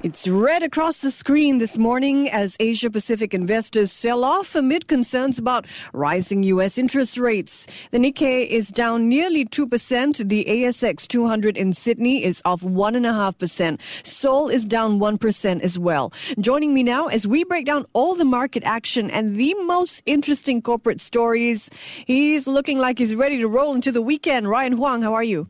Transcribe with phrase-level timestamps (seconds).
[0.00, 5.40] It's red across the screen this morning as Asia Pacific investors sell off amid concerns
[5.40, 6.78] about rising U.S.
[6.78, 7.66] interest rates.
[7.90, 10.28] The Nikkei is down nearly 2%.
[10.28, 13.80] The ASX 200 in Sydney is off 1.5%.
[14.06, 16.12] Seoul is down 1% as well.
[16.38, 20.62] Joining me now as we break down all the market action and the most interesting
[20.62, 21.70] corporate stories.
[22.06, 24.48] He's looking like he's ready to roll into the weekend.
[24.48, 25.48] Ryan Huang, how are you?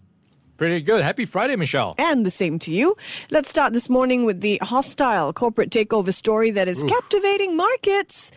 [0.58, 1.02] Pretty good.
[1.02, 1.94] Happy Friday, Michelle.
[1.98, 2.96] And the same to you.
[3.30, 6.90] Let's start this morning with the hostile corporate takeover story that is Oof.
[6.90, 8.32] captivating markets.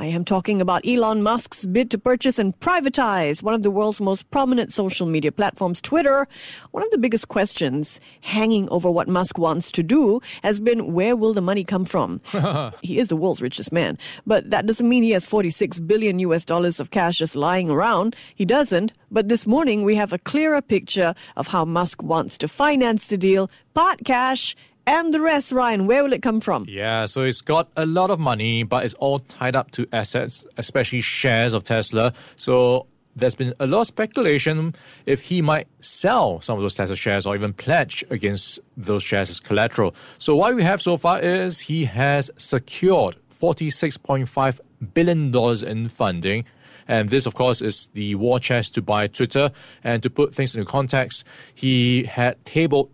[0.00, 4.00] I am talking about Elon Musk's bid to purchase and privatize one of the world's
[4.00, 6.26] most prominent social media platforms, Twitter.
[6.70, 11.14] One of the biggest questions hanging over what Musk wants to do has been where
[11.14, 12.22] will the money come from?
[12.80, 16.46] he is the world's richest man, but that doesn't mean he has 46 billion US
[16.46, 18.16] dollars of cash just lying around.
[18.34, 18.94] He doesn't.
[19.10, 23.18] But this morning we have a clearer picture of how Musk wants to finance the
[23.18, 24.56] deal, part cash
[24.90, 26.64] and the rest, Ryan, where will it come from?
[26.66, 30.44] Yeah, so it's got a lot of money, but it's all tied up to assets,
[30.56, 32.12] especially shares of Tesla.
[32.34, 34.74] So there's been a lot of speculation
[35.06, 39.30] if he might sell some of those Tesla shares or even pledge against those shares
[39.30, 39.94] as collateral.
[40.18, 44.60] So what we have so far is he has secured $46.5
[44.92, 45.32] billion
[45.68, 46.44] in funding.
[46.88, 49.52] And this, of course, is the war chest to buy Twitter.
[49.84, 51.22] And to put things into context,
[51.54, 52.90] he had tabled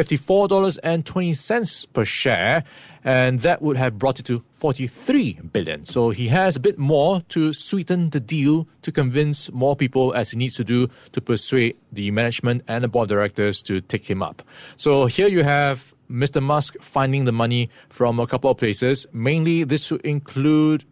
[0.00, 2.64] $54.20 per share,
[3.04, 5.84] and that would have brought it to 43 billion.
[5.84, 10.30] So he has a bit more to sweeten the deal to convince more people as
[10.30, 14.08] he needs to do to persuade the management and the board of directors to take
[14.08, 14.42] him up.
[14.76, 16.42] So here you have Mr.
[16.42, 19.06] Musk finding the money from a couple of places.
[19.12, 20.84] Mainly this would include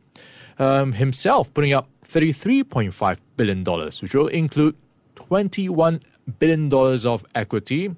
[0.59, 4.77] um, himself putting up $33.5 billion, which will include
[5.17, 6.01] $21
[6.39, 7.95] billion of equity,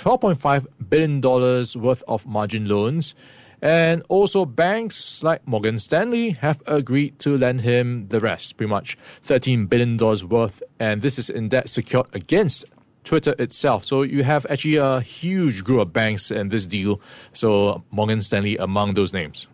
[0.00, 3.14] $12.5 billion worth of margin loans.
[3.62, 8.96] And also, banks like Morgan Stanley have agreed to lend him the rest, pretty much
[9.22, 10.62] $13 billion worth.
[10.78, 12.64] And this is in debt secured against
[13.04, 13.84] Twitter itself.
[13.84, 17.02] So you have actually a huge group of banks in this deal.
[17.34, 19.46] So Morgan Stanley among those names.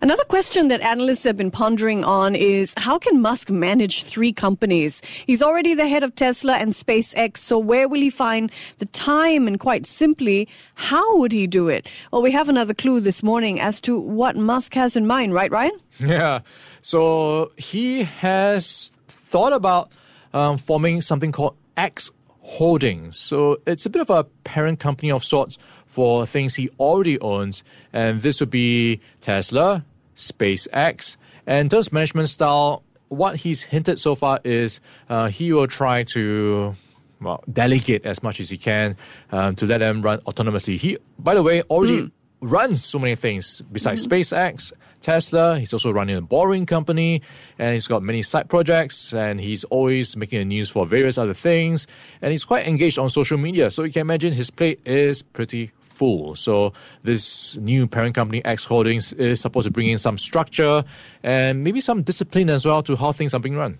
[0.00, 5.02] Another question that analysts have been pondering on is how can Musk manage three companies?
[5.26, 9.46] He's already the head of Tesla and SpaceX, so where will he find the time?
[9.46, 11.88] And quite simply, how would he do it?
[12.12, 15.50] Well, we have another clue this morning as to what Musk has in mind, right,
[15.50, 15.76] Ryan?
[15.98, 16.40] Yeah.
[16.82, 19.92] So he has thought about
[20.32, 23.18] um, forming something called X Holdings.
[23.18, 27.64] So it's a bit of a parent company of sorts for things he already owns,
[27.92, 29.84] and this would be Tesla,
[30.14, 31.16] SpaceX,
[31.46, 32.84] and those management style.
[33.08, 36.76] What he's hinted so far is uh, he will try to
[37.20, 38.96] well, delegate as much as he can
[39.32, 40.76] um, to let them run autonomously.
[40.76, 42.10] He, by the way, already mm.
[42.40, 44.10] runs so many things besides mm.
[44.10, 45.58] SpaceX, Tesla.
[45.58, 47.22] He's also running a boring company,
[47.58, 51.34] and he's got many side projects, and he's always making the news for various other
[51.34, 51.86] things,
[52.20, 53.70] and he's quite engaged on social media.
[53.70, 56.34] So you can imagine his plate is pretty full.
[56.34, 56.72] So
[57.02, 60.84] this new parent company, X Holdings, is supposed to bring in some structure
[61.22, 63.78] and maybe some discipline as well to how things are being run.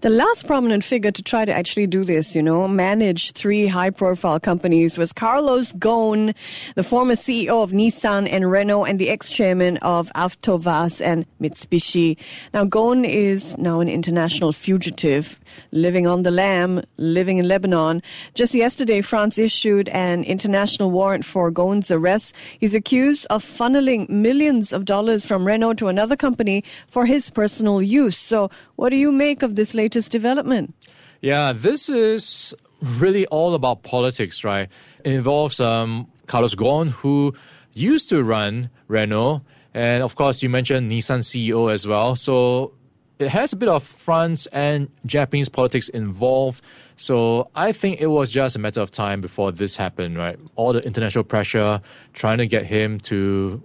[0.00, 3.90] The last prominent figure to try to actually do this, you know, manage three high
[3.90, 6.34] profile companies was Carlos Ghosn,
[6.74, 12.16] the former CEO of Nissan and Renault and the ex chairman of Avtovaz and Mitsubishi.
[12.54, 15.38] Now, Ghosn is now an international fugitive
[15.70, 18.02] living on the lam, living in Lebanon.
[18.34, 22.34] Just yesterday, France issued an international warrant for Ghosn's arrest.
[22.60, 27.82] He's accused of funneling millions of dollars from Renault to another company for his personal
[27.82, 28.16] use.
[28.16, 30.74] So, what do you make of this latest development?
[31.20, 34.68] Yeah, this is really all about politics, right?
[35.04, 37.34] It involves um, Carlos Ghosn, who
[37.72, 39.42] used to run Renault,
[39.74, 42.14] and of course, you mentioned Nissan CEO as well.
[42.16, 42.72] So
[43.18, 46.62] it has a bit of France and Japanese politics involved.
[46.96, 50.38] So I think it was just a matter of time before this happened, right?
[50.56, 51.80] All the international pressure
[52.12, 53.62] trying to get him to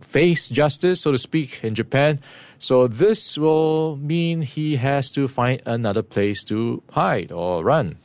[0.00, 2.20] face justice, so to speak, in Japan.
[2.58, 7.98] So this will mean he has to find another place to hide or run.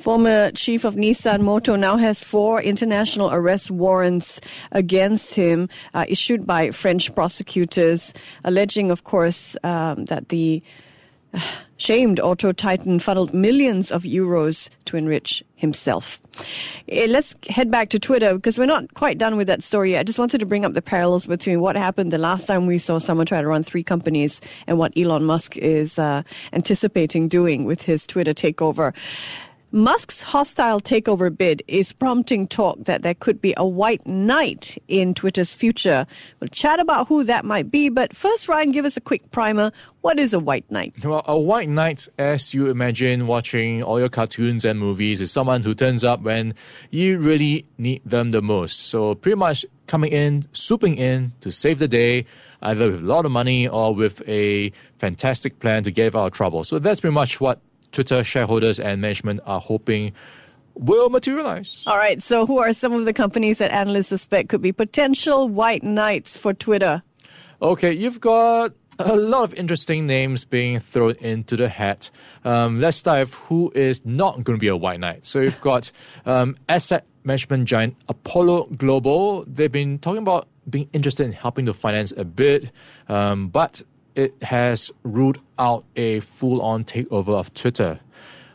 [0.00, 4.40] Former chief of Nissan Motor now has four international arrest warrants
[4.72, 10.62] against him, uh, issued by French prosecutors, alleging, of course, um, that the
[11.76, 16.20] shamed auto titan funneled millions of euros to enrich himself.
[16.88, 19.98] Eh, let's head back to Twitter because we're not quite done with that story.
[19.98, 22.78] I just wanted to bring up the parallels between what happened the last time we
[22.78, 26.22] saw someone try to run three companies and what Elon Musk is uh,
[26.54, 28.94] anticipating doing with his Twitter takeover.
[29.72, 35.14] Musk's hostile takeover bid is prompting talk that there could be a white knight in
[35.14, 36.08] Twitter's future.
[36.40, 39.70] We'll chat about who that might be, but first, Ryan, give us a quick primer.
[40.00, 40.94] What is a white knight?
[41.04, 45.62] Well, a white knight, as you imagine watching all your cartoons and movies, is someone
[45.62, 46.54] who turns up when
[46.90, 48.80] you really need them the most.
[48.80, 52.26] So, pretty much coming in, swooping in to save the day,
[52.60, 56.32] either with a lot of money or with a fantastic plan to get out of
[56.32, 56.64] trouble.
[56.64, 57.60] So, that's pretty much what
[57.92, 60.12] Twitter shareholders and management are hoping
[60.74, 61.82] will materialize.
[61.86, 62.22] All right.
[62.22, 66.38] So, who are some of the companies that analysts suspect could be potential white knights
[66.38, 67.02] for Twitter?
[67.62, 72.10] Okay, you've got a lot of interesting names being thrown into the hat.
[72.44, 75.26] Um, let's start with who is not going to be a white knight.
[75.26, 75.90] So, you've got
[76.24, 79.44] um, asset management giant Apollo Global.
[79.46, 82.70] They've been talking about being interested in helping to finance a bit,
[83.08, 83.82] um, but
[84.14, 88.00] it has ruled out a full on takeover of Twitter.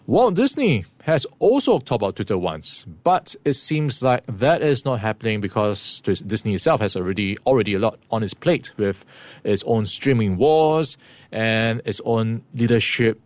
[0.07, 4.99] Walt Disney has also talked about Twitter once, but it seems like that is not
[4.99, 9.05] happening because Disney itself has already already a lot on its plate with
[9.43, 10.97] its own streaming wars
[11.31, 13.19] and its own leadership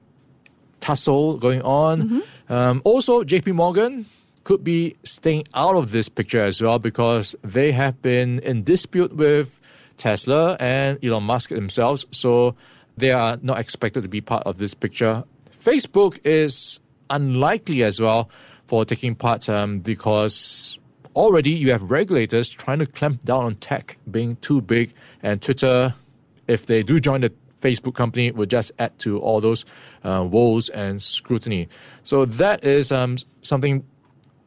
[0.79, 2.01] tussle going on.
[2.03, 2.53] Mm-hmm.
[2.53, 4.05] Um, also, JP Morgan
[4.43, 9.15] could be staying out of this picture as well because they have been in dispute
[9.15, 9.59] with
[10.00, 12.56] Tesla and Elon Musk themselves, so
[12.98, 15.24] they are not expected to be part of this picture.
[15.51, 16.80] Facebook is
[17.10, 18.30] unlikely as well
[18.66, 20.80] for taking part um, because
[21.16, 25.94] already you have regulators trying to clamp down on tech being too big, and Twitter,
[26.48, 29.66] if they do join the Facebook company, will just add to all those
[30.06, 31.68] uh, woes and scrutiny.
[32.04, 33.84] So that is um, something,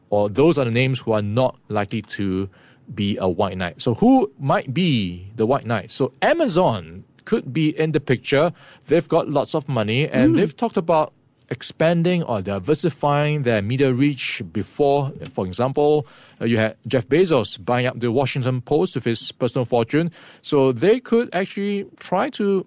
[0.09, 2.49] or those are the names who are not likely to
[2.93, 3.81] be a white knight.
[3.81, 5.91] So, who might be the white knight?
[5.91, 8.53] So, Amazon could be in the picture.
[8.87, 10.35] They've got lots of money and mm.
[10.35, 11.13] they've talked about
[11.49, 15.11] expanding or diversifying their media reach before.
[15.31, 16.07] For example,
[16.41, 20.11] uh, you had Jeff Bezos buying up the Washington Post with his personal fortune.
[20.41, 22.65] So, they could actually try to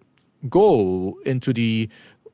[0.49, 1.89] go into the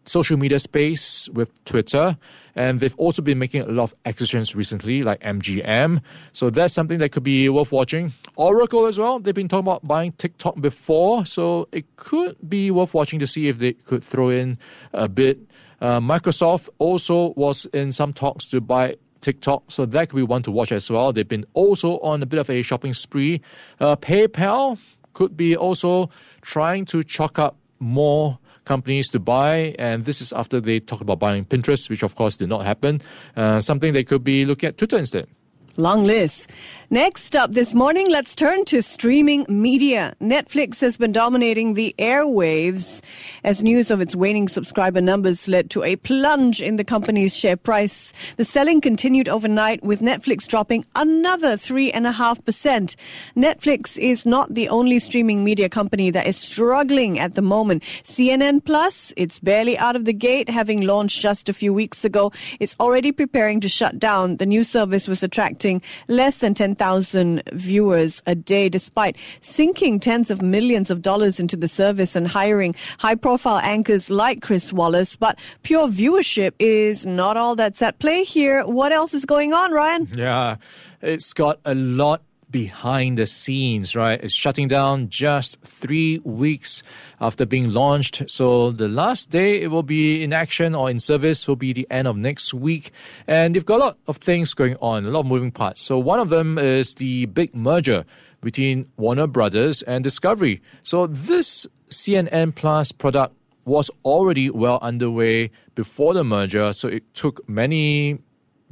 [0.05, 2.17] social media space with Twitter.
[2.55, 6.03] And they've also been making a lot of acquisitions recently, like MGM.
[6.33, 8.13] So that's something that could be worth watching.
[8.37, 9.19] Oracle as well.
[9.19, 11.25] They've been talking about buying TikTok before.
[11.25, 14.59] So it could be worth watching to see if they could throw in
[14.93, 15.39] a bit.
[15.81, 20.43] Uh, Microsoft also was in some talks to buy TikTok, so that could be one
[20.43, 21.13] to watch as well.
[21.13, 23.41] They've been also on a bit of a shopping spree.
[23.81, 24.79] Uh, PayPal
[25.13, 26.11] could be also
[26.43, 29.75] trying to chalk up more companies to buy.
[29.79, 33.00] And this is after they talked about buying Pinterest, which of course did not happen.
[33.37, 35.29] Uh, something they could be looking at Twitter instead.
[35.77, 36.53] Long list.
[36.91, 40.13] Next up this morning, let's turn to streaming media.
[40.21, 43.03] Netflix has been dominating the airwaves
[43.43, 47.57] as news of its waning subscriber numbers led to a plunge in the company's share
[47.57, 48.13] price.
[48.37, 52.95] The selling continued overnight with Netflix dropping another 3.5%.
[53.35, 57.85] Netflix is not the only streaming media company that is struggling at the moment.
[58.03, 62.31] CNN Plus, it's barely out of the gate, having launched just a few weeks ago.
[62.61, 64.37] is already preparing to shut down.
[64.37, 65.62] The new service was attracting
[66.09, 71.69] less than 10,000 viewers a day, despite sinking tens of millions of dollars into the
[71.69, 75.17] service and hiring high profile anchors like Chris Wallace.
[75.17, 78.65] But pure viewership is not all that's at play here.
[78.65, 80.08] What else is going on, Ryan?
[80.15, 80.56] Yeah,
[81.01, 82.22] it's got a lot
[82.53, 84.23] behind the scenes, right?
[84.23, 86.82] It's shutting down just three weeks
[87.21, 88.31] after being launched.
[88.31, 91.87] So the last day it will be in action or in service will be the
[91.91, 92.93] end of next week.
[93.27, 95.81] And they've got a lot of things going on, a lot of moving parts.
[95.81, 98.05] So one of them is the big merger
[98.43, 100.61] between Warner Brothers and Discovery.
[100.82, 106.73] So this CNN Plus product was already well underway before the merger.
[106.73, 108.19] So it took many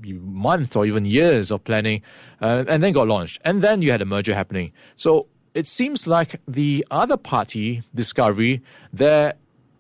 [0.05, 2.03] months or even years of planning,
[2.41, 3.41] uh, and then got launched.
[3.45, 4.73] And then you had a merger happening.
[4.97, 9.35] So it seems like the other party, Discovery, their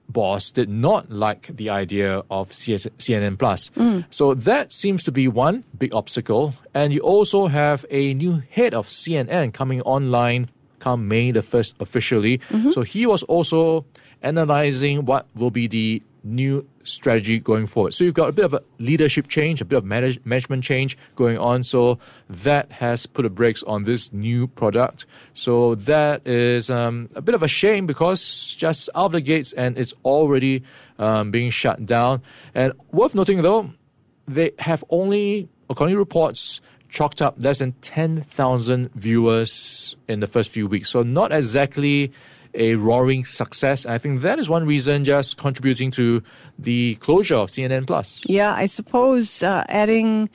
[0.08, 3.70] boss did not like the idea of CS- CNN Plus.
[3.70, 4.04] Mm.
[4.10, 6.54] So that seems to be one big obstacle.
[6.74, 10.48] And you also have a new head of CNN coming online
[10.80, 12.38] come May the 1st officially.
[12.38, 12.70] Mm-hmm.
[12.72, 13.84] So he was also
[14.22, 17.94] analyzing what will be the new strategy going forward.
[17.94, 20.96] So you've got a bit of a leadership change, a bit of manage- management change
[21.14, 21.62] going on.
[21.62, 21.98] So
[22.28, 25.06] that has put a brakes on this new product.
[25.32, 29.52] So that is um, a bit of a shame because just out of the gates
[29.52, 30.62] and it's already
[30.98, 32.22] um, being shut down.
[32.54, 33.70] And worth noting though,
[34.26, 40.50] they have only, according to reports, chalked up less than 10,000 viewers in the first
[40.50, 40.90] few weeks.
[40.90, 42.12] So not exactly
[42.54, 43.86] a roaring success.
[43.86, 46.22] I think that is one reason just contributing to
[46.58, 48.22] the closure of CNN Plus.
[48.26, 50.28] Yeah, I suppose uh, adding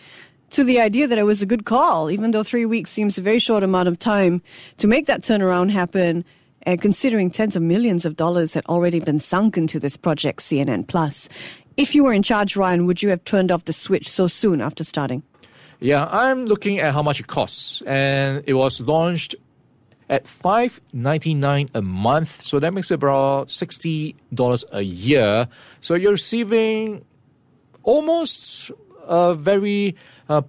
[0.51, 3.21] to the idea that it was a good call, even though three weeks seems a
[3.21, 4.41] very short amount of time
[4.77, 6.23] to make that turnaround happen.
[6.63, 10.87] And considering tens of millions of dollars had already been sunk into this project, CNN
[10.87, 11.29] Plus.
[11.77, 14.61] If you were in charge, Ryan, would you have turned off the switch so soon
[14.61, 15.21] after starting?
[15.79, 19.35] Yeah, I'm looking at how much it costs, and it was launched
[20.09, 22.41] at five ninety nine a month.
[22.41, 25.47] So that makes it about sixty dollars a year.
[25.79, 27.05] So you're receiving
[27.83, 28.71] almost
[29.07, 29.95] a very
[30.29, 30.41] uh,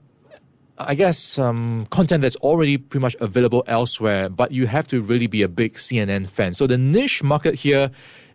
[0.78, 5.26] I guess um, content that's already pretty much available elsewhere, but you have to really
[5.26, 6.52] be a big CNN fan.
[6.52, 7.90] So the niche market here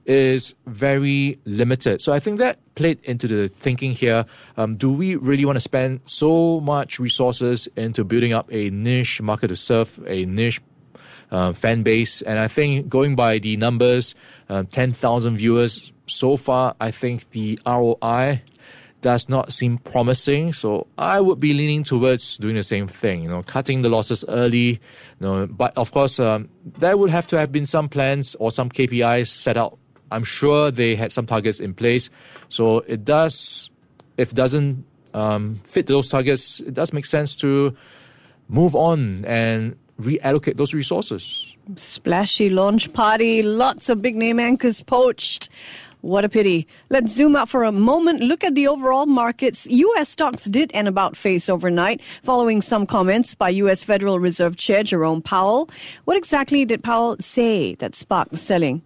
[0.06, 2.02] is very limited.
[2.02, 4.26] So I think that played into the thinking here.
[4.58, 9.22] Um, do we really want to spend so much resources into building up a niche
[9.22, 10.60] market to serve a niche
[11.32, 12.22] uh, fan base.
[12.22, 14.16] And I think going by the numbers,
[14.50, 18.42] uh, 10,000 viewers so far, I think the ROI
[19.02, 20.54] does not seem promising.
[20.54, 24.24] So I would be leaning towards doing the same thing, you know, cutting the losses
[24.28, 24.70] early.
[24.70, 24.80] You
[25.20, 28.70] know, but of course, um, there would have to have been some plans or some
[28.70, 29.78] KPIs set out.
[30.12, 32.10] I'm sure they had some targets in place.
[32.50, 33.72] So it does,
[34.18, 37.76] if it doesn't um, fit those targets, it does make sense to
[38.50, 41.56] move on and reallocate those resources.
[41.76, 45.50] Splashy launch party, lots of big name anchors poached.
[46.02, 46.68] What a pity.
[46.90, 48.22] Let's zoom out for a moment.
[48.22, 49.68] Look at the overall markets.
[49.68, 50.10] U.S.
[50.10, 53.84] stocks did an about face overnight, following some comments by U.S.
[53.84, 55.70] Federal Reserve Chair Jerome Powell.
[56.06, 58.82] What exactly did Powell say that sparked the selling?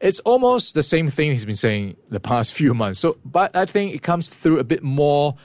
[0.00, 3.00] It's almost the same thing he's been saying the past few months.
[3.00, 5.36] So, but I think it comes through a bit more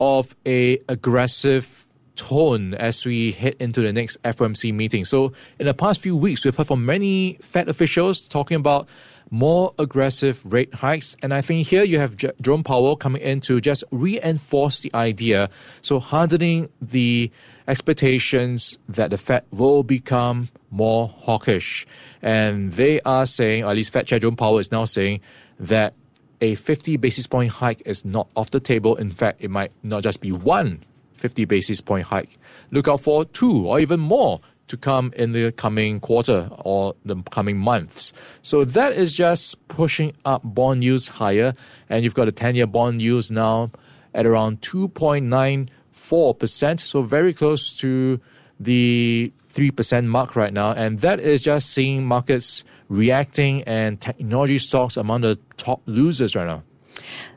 [0.00, 1.88] of a aggressive
[2.20, 5.04] tone as we head into the next FOMC meeting.
[5.06, 8.88] So, in the past few weeks, we've heard from many Fed officials talking about
[9.30, 11.16] more aggressive rate hikes.
[11.22, 14.90] And I think here you have J- Jerome Powell coming in to just reinforce the
[14.94, 15.48] idea.
[15.80, 17.30] So, hardening the
[17.66, 21.86] expectations that the Fed will become more hawkish.
[22.20, 25.20] And they are saying, or at least Fed Chair Jerome Powell is now saying,
[25.58, 25.94] that
[26.42, 28.96] a 50 basis point hike is not off the table.
[28.96, 30.84] In fact, it might not just be one
[31.20, 32.36] 50 basis point hike.
[32.70, 37.16] Look out for two or even more to come in the coming quarter or the
[37.30, 38.12] coming months.
[38.40, 41.54] So that is just pushing up bond yields higher.
[41.88, 43.70] And you've got a 10 year bond yields now
[44.14, 46.80] at around 2.94%.
[46.80, 48.20] So very close to
[48.58, 50.72] the 3% mark right now.
[50.72, 56.46] And that is just seeing markets reacting and technology stocks among the top losers right
[56.46, 56.62] now.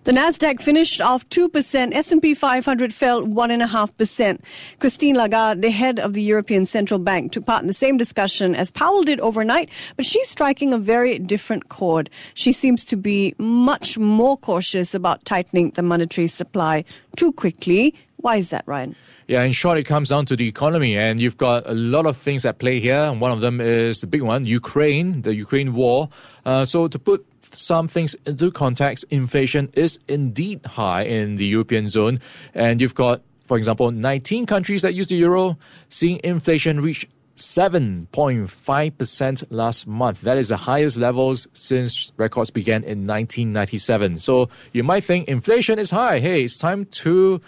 [0.04, 1.94] The Nasdaq finished off 2%.
[1.94, 4.40] S&P 500 fell 1.5%.
[4.80, 8.54] Christine Lagarde, the head of the European Central Bank, took part in the same discussion
[8.54, 12.10] as Powell did overnight, but she's striking a very different chord.
[12.34, 16.84] She seems to be much more cautious about tightening the monetary supply
[17.16, 17.96] too quickly.
[18.18, 18.96] Why is that, Ryan?
[19.28, 22.18] Yeah, in short, it comes down to the economy, and you've got a lot of
[22.18, 22.96] things at play here.
[22.96, 26.10] And one of them is the big one, Ukraine, the Ukraine war.
[26.46, 31.88] Uh, so to put some things into context, inflation is indeed high in the European
[31.90, 32.20] zone,
[32.54, 35.58] and you've got, for example, 19 countries that use the euro
[35.90, 40.22] seeing inflation reach 7.5% last month.
[40.22, 44.20] That is the highest levels since records began in 1997.
[44.20, 46.20] So you might think inflation is high.
[46.20, 47.42] Hey, it's time to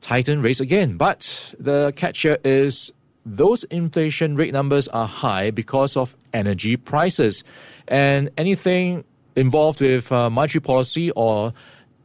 [0.00, 0.96] tighten rates again.
[0.96, 2.92] But the catch here is
[3.24, 7.44] those inflation rate numbers are high because of energy prices.
[7.86, 9.04] And anything
[9.36, 11.52] involved with uh, monetary policy or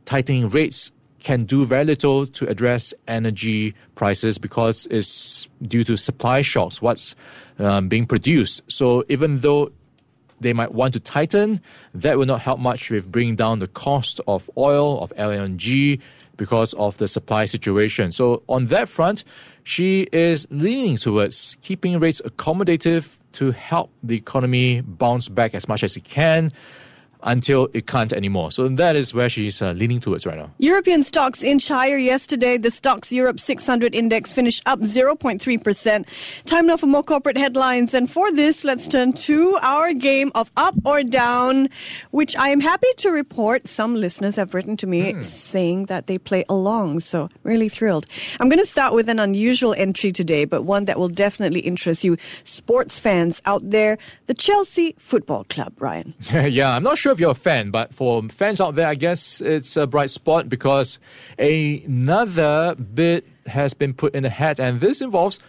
[0.05, 6.41] tightening rates can do very little to address energy prices because it's due to supply
[6.41, 7.15] shocks, what's
[7.57, 8.61] um, being produced.
[8.67, 9.71] So even though
[10.39, 11.61] they might want to tighten,
[11.95, 15.99] that will not help much with bringing down the cost of oil, of LNG,
[16.37, 18.11] because of the supply situation.
[18.11, 19.23] So on that front,
[19.63, 25.83] she is leaning towards keeping rates accommodative to help the economy bounce back as much
[25.83, 26.51] as it can.
[27.25, 28.51] Until it can't anymore.
[28.51, 30.51] So that is where she's uh, leaning towards right now.
[30.59, 32.57] European stocks inch higher yesterday.
[32.57, 36.05] The Stoxx Europe 600 index finished up 0.3%.
[36.45, 37.93] Time now for more corporate headlines.
[37.93, 41.69] And for this, let's turn to our game of up or down,
[42.11, 46.17] which I am happy to report some listeners have written to me saying that they
[46.17, 46.99] play along.
[46.99, 48.05] So really thrilled.
[48.39, 52.03] I'm going to start with an unusual entry today, but one that will definitely interest
[52.03, 53.97] you sports fans out there.
[54.27, 56.13] The Chelsea Football Club, Ryan.
[56.31, 59.41] yeah, I'm not sure if you're a fan, but for fans out there, I guess
[59.41, 60.99] it's a bright spot because
[61.39, 65.39] another bid has been put in the hat, and this involves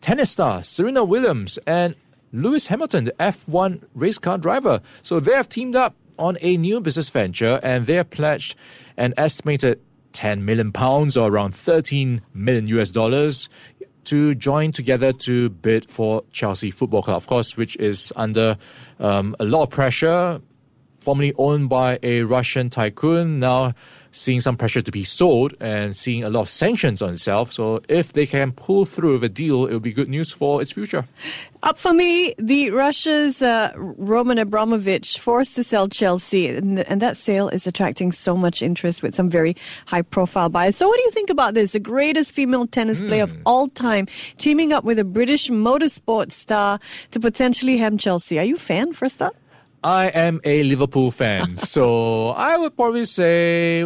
[0.00, 1.96] tennis star Serena Williams and
[2.32, 4.80] Lewis Hamilton, the F1 race car driver.
[5.02, 8.54] So they have teamed up on a new business venture, and they have pledged
[8.96, 9.80] an estimated
[10.12, 13.48] 10 million pounds or around 13 million US dollars
[14.04, 18.56] to join together to bid for Chelsea Football Club, of course, which is under
[18.98, 20.40] um, a lot of pressure.
[21.00, 23.74] Formerly owned by a Russian tycoon, now
[24.12, 27.52] seeing some pressure to be sold and seeing a lot of sanctions on itself.
[27.52, 30.60] So, if they can pull through with a deal, it will be good news for
[30.60, 31.06] its future.
[31.62, 37.16] Up for me, the Russia's uh, Roman Abramovich forced to sell Chelsea, and, and, that
[37.16, 39.54] sale is attracting so much interest with some very
[39.86, 40.76] high-profile buyers.
[40.76, 41.72] So, what do you think about this?
[41.72, 43.08] The greatest female tennis mm.
[43.08, 44.06] player of all time
[44.38, 46.80] teaming up with a British motorsport star
[47.10, 48.38] to potentially hem Chelsea.
[48.38, 48.92] Are you a fan?
[48.92, 49.34] First up.
[49.82, 53.84] I am a Liverpool fan, so I would probably say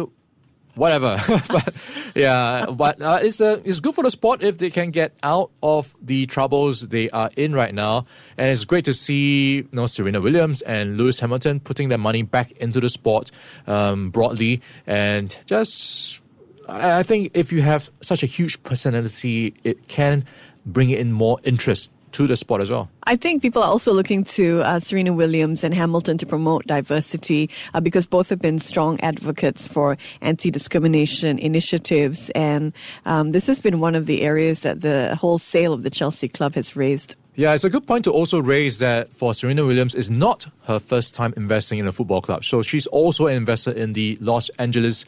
[0.75, 1.21] whatever.
[1.47, 1.73] but
[2.15, 5.51] yeah, but uh, it's uh, it's good for the sport if they can get out
[5.63, 8.05] of the troubles they are in right now,
[8.37, 12.21] and it's great to see you know Serena Williams and Lewis Hamilton putting their money
[12.23, 13.31] back into the sport
[13.67, 16.21] um, broadly, and just
[16.67, 20.25] I think if you have such a huge personality, it can
[20.65, 22.89] bring in more interest to the sport as well.
[23.03, 27.49] I think people are also looking to uh, Serena Williams and Hamilton to promote diversity
[27.73, 32.29] uh, because both have been strong advocates for anti discrimination initiatives.
[32.31, 32.71] And
[33.05, 36.29] um, this has been one of the areas that the whole sale of the Chelsea
[36.29, 37.15] club has raised.
[37.35, 40.79] Yeah, it's a good point to also raise that for Serena Williams is not her
[40.79, 42.45] first time investing in a football club.
[42.45, 45.03] So she's also an investor in the Los Angeles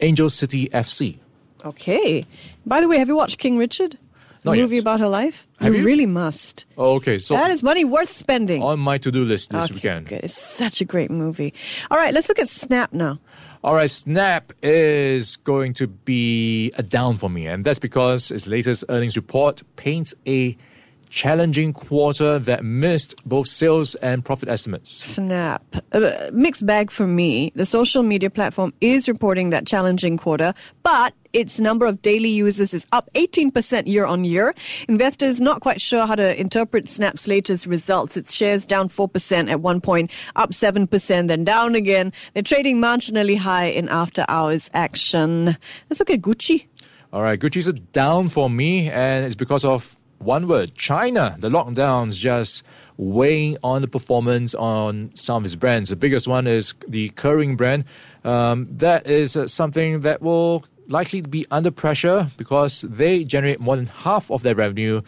[0.00, 1.18] Angel City FC.
[1.64, 2.24] Okay.
[2.64, 3.98] By the way, have you watched King Richard?
[4.44, 4.82] Not movie yet.
[4.82, 5.46] about her life?
[5.58, 5.84] Have you?
[5.84, 6.66] really must.
[6.76, 8.62] Oh, okay, so that is money worth spending.
[8.62, 10.06] on my to-do list this okay, weekend.
[10.06, 10.24] Good.
[10.24, 11.54] It's such a great movie.
[11.90, 13.18] All right, let's look at Snap now.
[13.64, 18.46] All right, Snap is going to be a down for me, and that's because its
[18.46, 20.56] latest earnings report paints a
[21.10, 24.90] challenging quarter that missed both sales and profit estimates.
[24.90, 25.62] Snap.
[25.92, 27.52] Uh, mixed bag for me.
[27.54, 32.72] The social media platform is reporting that challenging quarter, but its number of daily users
[32.72, 34.54] is up 18% year on year.
[34.88, 38.16] Investors not quite sure how to interpret Snap's latest results.
[38.16, 42.12] Its shares down 4% at one point, up 7%, then down again.
[42.34, 45.56] They're trading marginally high in after hours action.
[45.90, 46.66] Let's look at Gucci.
[47.12, 51.36] All right, Gucci's a down for me, and it's because of one word China.
[51.38, 52.62] The lockdowns just
[52.96, 55.90] weighing on the performance on some of its brands.
[55.90, 57.84] The biggest one is the Kering brand.
[58.24, 63.76] Um, that is uh, something that will likely be under pressure because they generate more
[63.76, 65.02] than half of their revenue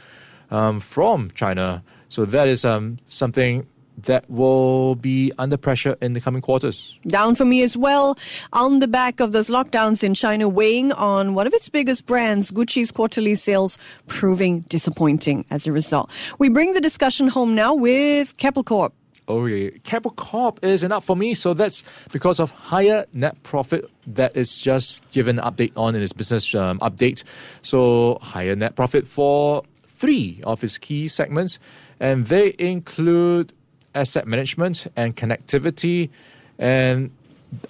[0.51, 1.83] um, from China.
[2.09, 3.67] So that is um, something
[4.05, 6.99] that will be under pressure in the coming quarters.
[7.07, 8.19] Down for me as well.
[8.53, 12.51] On the back of those lockdowns in China weighing on one of its biggest brands,
[12.51, 16.11] Gucci's quarterly sales proving disappointing as a result.
[16.39, 18.95] We bring the discussion home now with Keppel Corp.
[19.29, 23.89] Okay, Keppel Corp is an up for me, so that's because of higher net profit
[24.05, 27.23] that is just given an update on in its business um, update.
[27.63, 31.61] So higher net profit for three of its key segments,
[32.01, 33.53] and they include
[33.95, 36.11] asset management and connectivity.
[36.59, 37.11] And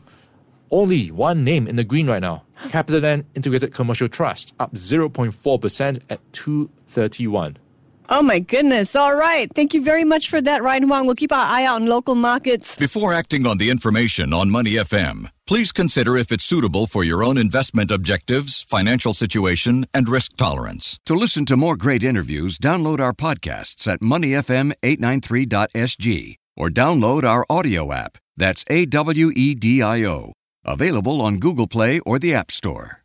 [0.71, 2.43] Only one name in the green right now.
[2.65, 7.57] CapitaLand Integrated Commercial Trust up 0.4% at 231.
[8.09, 8.95] Oh my goodness.
[8.95, 9.51] All right.
[9.53, 11.05] Thank you very much for that, Ryan Huang.
[11.05, 12.77] We'll keep our eye out on local markets.
[12.77, 17.23] Before acting on the information on Money FM, please consider if it's suitable for your
[17.23, 20.99] own investment objectives, financial situation, and risk tolerance.
[21.05, 27.91] To listen to more great interviews, download our podcasts at moneyfm893.sg or download our audio
[27.91, 28.17] app.
[28.37, 30.31] That's A W E D I O.
[30.63, 33.03] Available on Google Play or the App Store.